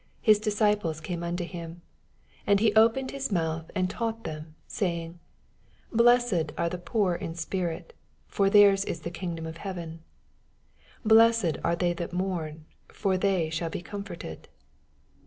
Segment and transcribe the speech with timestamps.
[0.19, 1.81] his disciplescameunto him: 2
[2.47, 5.19] And ne opened his month, and taught them, saying,
[5.93, 7.93] 8 Blessed are the poor in spirit:
[8.27, 9.99] for tneir^B is the kingdom of heaven.
[11.03, 14.47] 4 Blessed are they that mourn: for they shall be comforted.